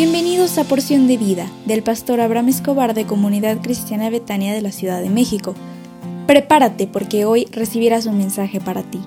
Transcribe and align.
Bienvenidos 0.00 0.58
a 0.58 0.62
Porción 0.62 1.08
de 1.08 1.16
Vida 1.16 1.50
del 1.66 1.82
pastor 1.82 2.20
Abraham 2.20 2.50
Escobar 2.50 2.94
de 2.94 3.04
Comunidad 3.04 3.60
Cristiana 3.60 4.10
Betania 4.10 4.54
de 4.54 4.62
la 4.62 4.70
Ciudad 4.70 5.02
de 5.02 5.10
México. 5.10 5.56
Prepárate 6.28 6.86
porque 6.86 7.24
hoy 7.24 7.48
recibirás 7.50 8.06
un 8.06 8.16
mensaje 8.16 8.60
para 8.60 8.84
ti. 8.84 9.00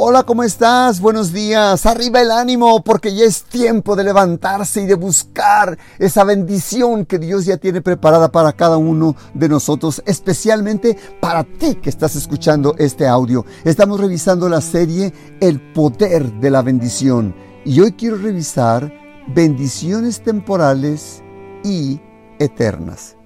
Hola, 0.00 0.22
¿cómo 0.22 0.44
estás? 0.44 1.00
Buenos 1.00 1.32
días. 1.32 1.84
Arriba 1.84 2.22
el 2.22 2.30
ánimo 2.30 2.84
porque 2.84 3.12
ya 3.16 3.24
es 3.24 3.42
tiempo 3.42 3.96
de 3.96 4.04
levantarse 4.04 4.82
y 4.82 4.86
de 4.86 4.94
buscar 4.94 5.76
esa 5.98 6.22
bendición 6.22 7.04
que 7.04 7.18
Dios 7.18 7.46
ya 7.46 7.56
tiene 7.56 7.80
preparada 7.80 8.30
para 8.30 8.52
cada 8.52 8.76
uno 8.76 9.16
de 9.34 9.48
nosotros, 9.48 10.00
especialmente 10.06 10.96
para 11.20 11.42
ti 11.42 11.74
que 11.74 11.90
estás 11.90 12.14
escuchando 12.14 12.76
este 12.78 13.08
audio. 13.08 13.44
Estamos 13.64 13.98
revisando 13.98 14.48
la 14.48 14.60
serie 14.60 15.12
El 15.40 15.60
poder 15.72 16.32
de 16.34 16.50
la 16.52 16.62
bendición 16.62 17.34
y 17.64 17.80
hoy 17.80 17.90
quiero 17.90 18.18
revisar 18.18 18.92
bendiciones 19.34 20.22
temporales 20.22 21.24
y 21.64 22.00
eternas. 22.38 23.16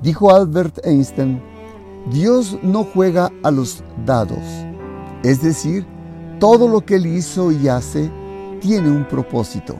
Dijo 0.00 0.34
Albert 0.34 0.86
Einstein, 0.86 1.42
Dios 2.10 2.56
no 2.62 2.84
juega 2.84 3.30
a 3.42 3.50
los 3.50 3.84
dados, 4.06 4.40
es 5.22 5.42
decir, 5.42 5.86
todo 6.38 6.68
lo 6.68 6.84
que 6.84 6.96
Él 6.96 7.06
hizo 7.06 7.50
y 7.50 7.68
hace 7.68 8.10
tiene 8.60 8.88
un 8.90 9.06
propósito. 9.06 9.76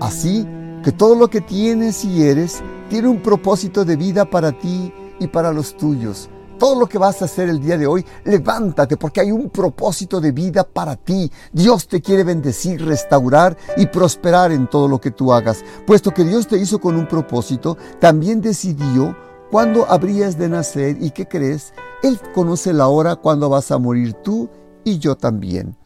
Así 0.00 0.46
que 0.82 0.92
todo 0.92 1.14
lo 1.14 1.28
que 1.28 1.40
tienes 1.40 2.04
y 2.04 2.24
eres 2.24 2.60
tiene 2.90 3.08
un 3.08 3.20
propósito 3.20 3.84
de 3.84 3.96
vida 3.96 4.24
para 4.24 4.52
ti 4.52 4.92
y 5.20 5.28
para 5.28 5.52
los 5.52 5.76
tuyos. 5.76 6.28
Todo 6.58 6.78
lo 6.78 6.86
que 6.86 6.98
vas 6.98 7.22
a 7.22 7.24
hacer 7.24 7.48
el 7.48 7.60
día 7.60 7.76
de 7.76 7.86
hoy, 7.86 8.04
levántate 8.24 8.96
porque 8.96 9.20
hay 9.20 9.32
un 9.32 9.50
propósito 9.50 10.20
de 10.20 10.30
vida 10.30 10.64
para 10.64 10.96
ti. 10.96 11.30
Dios 11.52 11.88
te 11.88 12.00
quiere 12.00 12.22
bendecir, 12.22 12.84
restaurar 12.84 13.56
y 13.76 13.86
prosperar 13.86 14.52
en 14.52 14.68
todo 14.68 14.86
lo 14.86 15.00
que 15.00 15.10
tú 15.10 15.32
hagas. 15.32 15.64
Puesto 15.86 16.12
que 16.12 16.24
Dios 16.24 16.46
te 16.46 16.58
hizo 16.58 16.80
con 16.80 16.96
un 16.96 17.08
propósito, 17.08 17.76
también 18.00 18.40
decidió 18.40 19.16
cuándo 19.50 19.86
habrías 19.88 20.38
de 20.38 20.48
nacer 20.48 20.98
y 21.00 21.10
qué 21.10 21.26
crees. 21.26 21.74
Él 22.02 22.20
conoce 22.32 22.72
la 22.72 22.88
hora 22.88 23.16
cuando 23.16 23.48
vas 23.48 23.70
a 23.70 23.78
morir 23.78 24.12
tú 24.14 24.48
y 24.84 24.98
yo 24.98 25.16
también. 25.16 25.76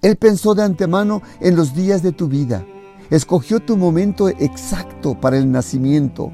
Él 0.00 0.16
pensó 0.16 0.54
de 0.54 0.62
antemano 0.62 1.22
en 1.40 1.56
los 1.56 1.74
días 1.74 2.02
de 2.02 2.12
tu 2.12 2.28
vida, 2.28 2.64
escogió 3.10 3.58
tu 3.58 3.76
momento 3.76 4.28
exacto 4.28 5.18
para 5.20 5.38
el 5.38 5.50
nacimiento 5.50 6.30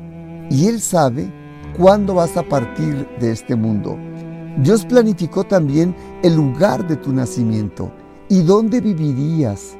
y 0.50 0.66
Él 0.66 0.82
sabe 0.82 1.32
cuándo 1.76 2.14
vas 2.14 2.36
a 2.36 2.42
partir 2.42 3.08
de 3.18 3.32
este 3.32 3.56
mundo. 3.56 3.96
Dios 4.58 4.84
planificó 4.84 5.44
también 5.44 5.96
el 6.22 6.34
lugar 6.34 6.86
de 6.86 6.96
tu 6.96 7.12
nacimiento 7.12 7.90
y 8.28 8.42
dónde 8.42 8.80
vivirías. 8.80 9.76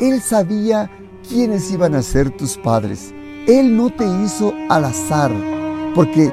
Él 0.00 0.20
sabía 0.20 0.90
quiénes 1.28 1.70
iban 1.70 1.94
a 1.94 2.02
ser 2.02 2.30
tus 2.30 2.56
padres. 2.56 3.14
Él 3.46 3.76
no 3.76 3.90
te 3.90 4.04
hizo 4.24 4.52
al 4.68 4.84
azar, 4.84 5.30
porque 5.94 6.32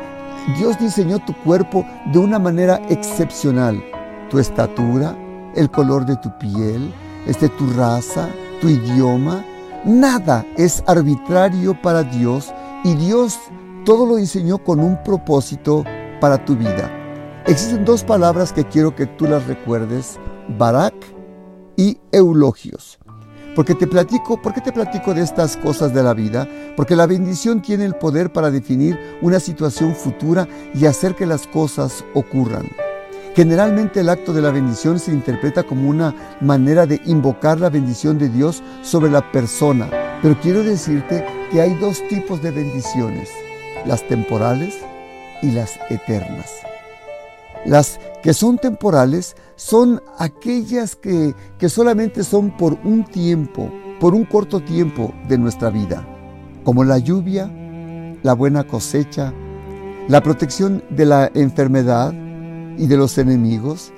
Dios 0.57 0.79
diseñó 0.79 1.19
tu 1.19 1.33
cuerpo 1.43 1.85
de 2.11 2.19
una 2.19 2.39
manera 2.39 2.81
excepcional. 2.89 3.83
Tu 4.29 4.39
estatura, 4.39 5.15
el 5.57 5.69
color 5.69 6.05
de 6.05 6.15
tu 6.17 6.29
piel, 6.37 6.93
este, 7.25 7.49
tu 7.49 7.67
raza, 7.73 8.29
tu 8.61 8.69
idioma. 8.69 9.43
Nada 9.83 10.45
es 10.55 10.83
arbitrario 10.87 11.79
para 11.81 12.03
Dios 12.03 12.53
y 12.83 12.93
Dios 12.95 13.37
todo 13.83 14.05
lo 14.05 14.15
diseñó 14.15 14.57
con 14.57 14.79
un 14.79 15.01
propósito 15.03 15.83
para 16.21 16.43
tu 16.43 16.55
vida. 16.55 16.91
Existen 17.45 17.85
dos 17.85 18.03
palabras 18.03 18.51
que 18.51 18.65
quiero 18.65 18.95
que 18.95 19.05
tú 19.05 19.25
las 19.25 19.47
recuerdes, 19.47 20.19
Barak 20.57 20.93
y 21.77 21.97
Eulogios. 22.11 22.99
Porque 23.55 23.73
te 23.73 23.87
platico, 23.87 24.39
¿por 24.41 24.53
qué 24.53 24.61
te 24.61 24.71
platico 24.71 25.13
de 25.13 25.21
estas 25.21 25.57
cosas 25.57 25.93
de 25.93 26.03
la 26.03 26.13
vida? 26.13 26.47
Porque 26.75 26.95
la 26.95 27.07
bendición 27.07 27.61
tiene 27.61 27.85
el 27.85 27.95
poder 27.95 28.31
para 28.31 28.51
definir 28.51 28.99
una 29.21 29.39
situación 29.39 29.95
futura 29.95 30.47
y 30.75 30.85
hacer 30.85 31.15
que 31.15 31.25
las 31.25 31.47
cosas 31.47 32.03
ocurran. 32.13 32.67
Generalmente 33.37 33.99
el 33.99 34.09
acto 34.09 34.33
de 34.33 34.41
la 34.41 34.49
bendición 34.49 34.97
se 34.97 35.11
interpreta 35.11 35.61
como 35.61 35.91
una 35.91 36.37
manera 36.41 36.87
de 36.87 36.99
invocar 37.05 37.59
la 37.59 37.69
bendición 37.69 38.17
de 38.17 38.29
Dios 38.29 38.63
sobre 38.81 39.11
la 39.11 39.31
persona, 39.31 39.91
pero 40.23 40.35
quiero 40.41 40.63
decirte 40.63 41.23
que 41.51 41.61
hay 41.61 41.75
dos 41.75 42.01
tipos 42.07 42.41
de 42.41 42.49
bendiciones, 42.49 43.29
las 43.85 44.01
temporales 44.07 44.79
y 45.43 45.51
las 45.51 45.79
eternas. 45.91 46.49
Las 47.63 47.99
que 48.23 48.33
son 48.33 48.57
temporales 48.57 49.35
son 49.55 50.01
aquellas 50.17 50.95
que, 50.95 51.35
que 51.59 51.69
solamente 51.69 52.23
son 52.23 52.57
por 52.57 52.79
un 52.83 53.05
tiempo, 53.05 53.71
por 53.99 54.15
un 54.15 54.25
corto 54.25 54.61
tiempo 54.61 55.13
de 55.27 55.37
nuestra 55.37 55.69
vida, 55.69 56.03
como 56.63 56.83
la 56.83 56.97
lluvia, 56.97 57.51
la 58.23 58.33
buena 58.33 58.63
cosecha, 58.63 59.31
la 60.07 60.23
protección 60.23 60.83
de 60.89 61.05
la 61.05 61.29
enfermedad, 61.35 62.15
y 62.77 62.87
de 62.87 62.97
los 62.97 63.17
enemigos? 63.17 63.91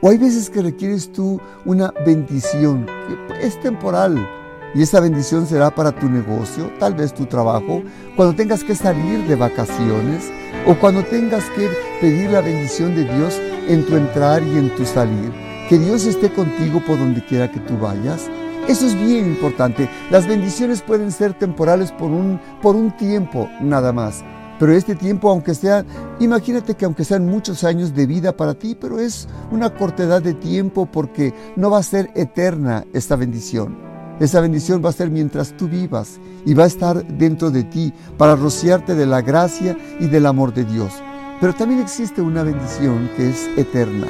¿O 0.00 0.10
hay 0.10 0.18
veces 0.18 0.50
que 0.50 0.62
requieres 0.62 1.10
tú 1.12 1.40
una 1.64 1.92
bendición 2.04 2.86
que 3.28 3.46
es 3.46 3.58
temporal 3.60 4.28
y 4.74 4.82
esa 4.82 5.00
bendición 5.00 5.46
será 5.46 5.74
para 5.74 5.92
tu 5.92 6.08
negocio, 6.08 6.70
tal 6.78 6.94
vez 6.94 7.14
tu 7.14 7.24
trabajo, 7.24 7.82
cuando 8.14 8.36
tengas 8.36 8.62
que 8.62 8.74
salir 8.74 9.26
de 9.26 9.36
vacaciones 9.36 10.30
o 10.66 10.74
cuando 10.78 11.02
tengas 11.04 11.44
que 11.50 11.70
pedir 12.00 12.30
la 12.30 12.42
bendición 12.42 12.94
de 12.94 13.04
Dios 13.04 13.40
en 13.68 13.86
tu 13.86 13.96
entrar 13.96 14.42
y 14.42 14.58
en 14.58 14.74
tu 14.76 14.84
salir? 14.84 15.32
Que 15.70 15.78
Dios 15.78 16.04
esté 16.04 16.30
contigo 16.30 16.82
por 16.86 16.98
donde 16.98 17.24
quiera 17.24 17.50
que 17.50 17.60
tú 17.60 17.78
vayas. 17.78 18.28
Eso 18.68 18.86
es 18.86 18.94
bien 18.94 19.26
importante. 19.26 19.88
Las 20.10 20.26
bendiciones 20.28 20.82
pueden 20.82 21.10
ser 21.10 21.34
temporales 21.34 21.90
por 21.92 22.10
un, 22.10 22.38
por 22.60 22.76
un 22.76 22.90
tiempo 22.96 23.48
nada 23.60 23.92
más 23.92 24.22
pero 24.58 24.72
este 24.72 24.94
tiempo, 24.94 25.30
aunque 25.30 25.54
sea, 25.54 25.84
imagínate 26.18 26.74
que 26.74 26.84
aunque 26.84 27.04
sean 27.04 27.26
muchos 27.26 27.64
años 27.64 27.94
de 27.94 28.06
vida 28.06 28.36
para 28.36 28.54
ti, 28.54 28.76
pero 28.78 28.98
es 28.98 29.28
una 29.50 29.74
cortedad 29.74 30.22
de 30.22 30.34
tiempo 30.34 30.86
porque 30.86 31.34
no 31.56 31.70
va 31.70 31.78
a 31.78 31.82
ser 31.82 32.10
eterna 32.14 32.84
esta 32.92 33.16
bendición. 33.16 33.76
Esa 34.18 34.40
bendición 34.40 34.82
va 34.82 34.88
a 34.88 34.94
ser 34.94 35.10
mientras 35.10 35.54
tú 35.58 35.68
vivas 35.68 36.18
y 36.46 36.54
va 36.54 36.64
a 36.64 36.68
estar 36.68 37.06
dentro 37.06 37.50
de 37.50 37.64
ti 37.64 37.92
para 38.16 38.34
rociarte 38.34 38.94
de 38.94 39.04
la 39.04 39.20
gracia 39.20 39.76
y 40.00 40.06
del 40.06 40.24
amor 40.24 40.54
de 40.54 40.64
Dios. 40.64 40.90
Pero 41.38 41.54
también 41.54 41.80
existe 41.80 42.22
una 42.22 42.42
bendición 42.42 43.10
que 43.14 43.28
es 43.28 43.46
eterna 43.58 44.06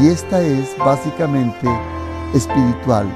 y 0.00 0.08
esta 0.08 0.40
es 0.40 0.74
básicamente 0.78 1.68
espiritual. 2.32 3.06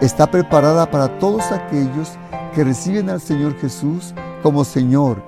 Está 0.00 0.30
preparada 0.30 0.88
para 0.88 1.18
todos 1.18 1.50
aquellos 1.50 2.12
que 2.54 2.62
reciben 2.62 3.10
al 3.10 3.20
Señor 3.20 3.58
Jesús 3.58 4.14
como 4.44 4.64
Señor 4.64 5.20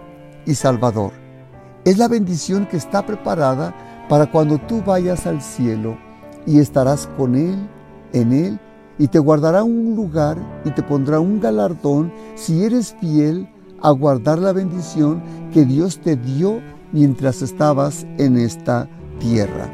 y 0.51 0.55
Salvador. 0.55 1.13
Es 1.85 1.97
la 1.97 2.09
bendición 2.09 2.67
que 2.67 2.77
está 2.77 3.07
preparada 3.07 3.75
para 4.09 4.31
cuando 4.31 4.59
tú 4.59 4.83
vayas 4.85 5.27
al 5.27 5.41
cielo 5.41 5.97
y 6.47 6.59
estarás 6.59 7.09
con 7.17 7.37
Él, 7.37 7.57
en 8.13 8.33
Él, 8.33 8.61
y 8.99 9.09
te 9.09 9.19
guardará 9.19 9.63
un 9.63 9.95
lugar 9.95 10.37
y 10.65 10.71
te 10.71 10.83
pondrá 10.83 11.21
un 11.21 11.41
galardón 11.41 12.13
si 12.35 12.65
eres 12.65 12.95
fiel 13.01 13.49
a 13.81 13.91
guardar 13.93 14.39
la 14.39 14.53
bendición 14.53 15.23
que 15.55 15.65
Dios 15.65 16.01
te 16.01 16.17
dio 16.17 16.61
mientras 16.93 17.41
estabas 17.41 18.05
en 18.19 18.37
esta 18.37 18.89
tierra. 19.21 19.71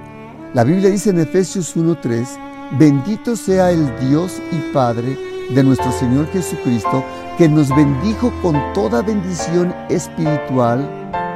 La 0.54 0.62
Biblia 0.62 0.90
dice 0.90 1.10
en 1.10 1.20
Efesios 1.20 1.76
1.3, 1.76 2.78
bendito 2.78 3.34
sea 3.34 3.72
el 3.72 3.90
Dios 4.08 4.40
y 4.52 4.72
Padre 4.72 5.18
de 5.52 5.62
nuestro 5.64 5.90
Señor 5.92 6.26
Jesucristo, 6.28 7.02
que 7.36 7.48
nos 7.50 7.68
bendijo 7.76 8.32
con 8.40 8.56
toda 8.72 9.02
bendición 9.02 9.74
espiritual 9.90 10.80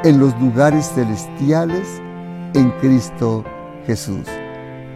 en 0.02 0.18
los 0.18 0.38
lugares 0.40 0.90
celestiales 0.94 1.86
en 2.54 2.70
Cristo 2.80 3.44
Jesús. 3.86 4.26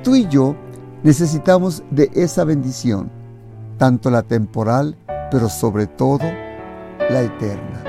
Tú 0.03 0.15
y 0.15 0.27
yo 0.29 0.57
necesitamos 1.03 1.83
de 1.91 2.11
esa 2.15 2.45
bendición, 2.45 3.11
tanto 3.77 4.09
la 4.09 4.23
temporal, 4.23 4.97
pero 5.31 5.51
sobre 5.51 5.87
todo 5.87 6.25
la 7.11 7.21
eterna. 7.21 7.85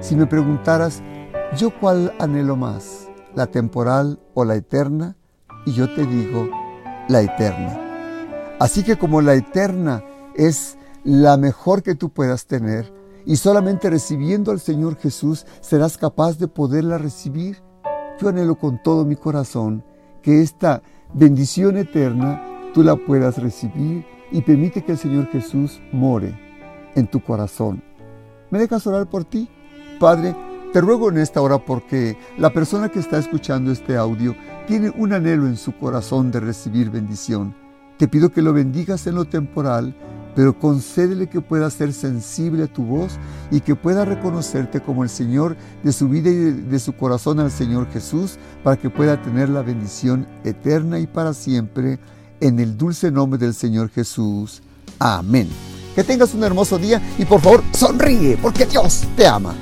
Si 0.00 0.14
me 0.14 0.26
preguntaras, 0.26 1.02
¿yo 1.56 1.70
cuál 1.80 2.14
anhelo 2.20 2.54
más, 2.54 3.08
la 3.34 3.48
temporal 3.48 4.20
o 4.34 4.44
la 4.44 4.54
eterna? 4.54 5.16
Y 5.66 5.72
yo 5.72 5.92
te 5.92 6.06
digo, 6.06 6.48
la 7.08 7.22
eterna. 7.22 7.80
Así 8.60 8.84
que 8.84 8.96
como 8.96 9.20
la 9.20 9.34
eterna 9.34 10.04
es 10.36 10.78
la 11.04 11.36
mejor 11.36 11.82
que 11.82 11.94
tú 11.94 12.10
puedas 12.10 12.46
tener 12.46 12.92
y 13.24 13.36
solamente 13.36 13.90
recibiendo 13.90 14.50
al 14.50 14.60
Señor 14.60 14.96
Jesús 14.96 15.46
serás 15.60 15.98
capaz 15.98 16.38
de 16.38 16.48
poderla 16.48 16.98
recibir. 16.98 17.62
Yo 18.20 18.28
anhelo 18.28 18.56
con 18.56 18.82
todo 18.82 19.04
mi 19.04 19.16
corazón 19.16 19.84
que 20.22 20.40
esta 20.40 20.82
bendición 21.12 21.76
eterna 21.76 22.42
tú 22.72 22.82
la 22.82 22.96
puedas 22.96 23.38
recibir 23.38 24.04
y 24.30 24.42
permite 24.42 24.84
que 24.84 24.92
el 24.92 24.98
Señor 24.98 25.26
Jesús 25.28 25.80
more 25.92 26.34
en 26.94 27.06
tu 27.06 27.22
corazón. 27.22 27.82
¿Me 28.50 28.58
dejas 28.58 28.86
orar 28.86 29.08
por 29.08 29.24
ti? 29.24 29.48
Padre, 29.98 30.36
te 30.72 30.80
ruego 30.80 31.10
en 31.10 31.18
esta 31.18 31.40
hora 31.40 31.58
porque 31.58 32.16
la 32.38 32.52
persona 32.52 32.88
que 32.88 32.98
está 32.98 33.18
escuchando 33.18 33.72
este 33.72 33.96
audio 33.96 34.34
tiene 34.66 34.92
un 34.96 35.12
anhelo 35.12 35.46
en 35.46 35.56
su 35.56 35.76
corazón 35.76 36.30
de 36.30 36.40
recibir 36.40 36.90
bendición. 36.90 37.54
Te 37.98 38.08
pido 38.08 38.30
que 38.30 38.42
lo 38.42 38.52
bendigas 38.52 39.06
en 39.06 39.16
lo 39.16 39.26
temporal 39.26 39.94
pero 40.34 40.58
concédele 40.58 41.28
que 41.28 41.40
pueda 41.40 41.70
ser 41.70 41.92
sensible 41.92 42.64
a 42.64 42.66
tu 42.66 42.84
voz 42.84 43.12
y 43.50 43.60
que 43.60 43.74
pueda 43.74 44.04
reconocerte 44.04 44.80
como 44.80 45.04
el 45.04 45.10
Señor 45.10 45.56
de 45.82 45.92
su 45.92 46.08
vida 46.08 46.30
y 46.30 46.34
de 46.34 46.78
su 46.78 46.94
corazón 46.94 47.40
al 47.40 47.50
Señor 47.50 47.90
Jesús, 47.92 48.38
para 48.62 48.76
que 48.76 48.90
pueda 48.90 49.20
tener 49.20 49.48
la 49.48 49.62
bendición 49.62 50.26
eterna 50.44 50.98
y 50.98 51.06
para 51.06 51.34
siempre, 51.34 51.98
en 52.40 52.58
el 52.58 52.76
dulce 52.76 53.10
nombre 53.10 53.38
del 53.38 53.54
Señor 53.54 53.90
Jesús. 53.90 54.62
Amén. 54.98 55.48
Que 55.94 56.02
tengas 56.02 56.32
un 56.34 56.42
hermoso 56.42 56.78
día 56.78 57.00
y 57.18 57.24
por 57.24 57.40
favor 57.40 57.62
sonríe, 57.72 58.38
porque 58.40 58.66
Dios 58.66 59.04
te 59.16 59.26
ama. 59.26 59.54